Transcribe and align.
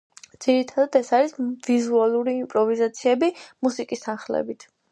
ძირითადად 0.45 0.97
ეს 0.99 1.11
არის 1.17 1.35
ვიზუალური 1.67 2.33
იმპროვიზაციები 2.39 3.33
მუსიკის 3.69 4.05
თანხლებით. 4.09 4.71